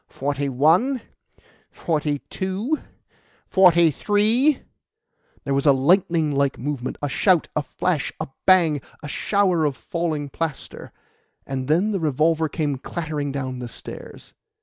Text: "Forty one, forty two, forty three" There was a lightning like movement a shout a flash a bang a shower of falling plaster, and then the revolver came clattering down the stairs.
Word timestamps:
"Forty 0.09 0.49
one, 0.49 1.01
forty 1.69 2.21
two, 2.31 2.79
forty 3.45 3.91
three" 3.91 4.63
There 5.43 5.53
was 5.53 5.67
a 5.67 5.71
lightning 5.73 6.31
like 6.31 6.57
movement 6.57 6.97
a 7.03 7.07
shout 7.07 7.49
a 7.55 7.61
flash 7.61 8.11
a 8.19 8.27
bang 8.47 8.81
a 9.03 9.07
shower 9.07 9.63
of 9.63 9.77
falling 9.77 10.29
plaster, 10.29 10.91
and 11.45 11.67
then 11.67 11.91
the 11.91 11.99
revolver 11.99 12.49
came 12.49 12.79
clattering 12.79 13.31
down 13.31 13.59
the 13.59 13.67
stairs. 13.69 14.33